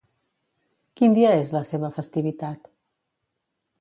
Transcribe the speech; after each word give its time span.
Quin 1.01 1.13
dia 1.19 1.35
és 1.41 1.53
la 1.57 1.63
seva 1.73 1.93
festivitat? 2.01 2.65